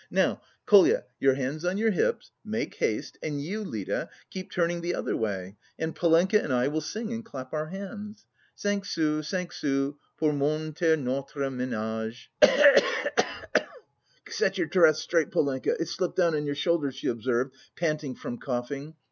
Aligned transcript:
Now, 0.09 0.41
Kolya, 0.65 1.03
your 1.19 1.35
hands 1.35 1.63
on 1.63 1.77
your 1.77 1.91
hips, 1.91 2.31
make 2.43 2.73
haste, 2.73 3.19
and 3.21 3.39
you, 3.39 3.63
Lida, 3.63 4.09
keep 4.31 4.49
turning 4.51 4.81
the 4.81 4.95
other 4.95 5.15
way, 5.15 5.57
and 5.77 5.95
Polenka 5.95 6.41
and 6.43 6.51
I 6.51 6.69
will 6.69 6.81
sing 6.81 7.13
and 7.13 7.23
clap 7.23 7.53
our 7.53 7.67
hands! 7.67 8.25
"Cinq 8.55 8.83
sous, 8.83 9.27
cinq 9.27 9.51
sous 9.53 9.93
Pour 10.17 10.33
monter 10.33 10.97
notre 10.97 11.51
menage." 11.51 12.31
(Cough 12.41 12.49
cough 12.49 13.25
cough!) 13.55 13.65
"Set 14.31 14.57
your 14.57 14.65
dress 14.65 14.99
straight, 14.99 15.29
Polenka, 15.29 15.79
it's 15.79 15.91
slipped 15.91 16.15
down 16.17 16.33
on 16.33 16.47
your 16.47 16.55
shoulders," 16.55 16.95
she 16.95 17.05
observed, 17.05 17.53
panting 17.75 18.15
from 18.15 18.39
coughing. 18.39 18.95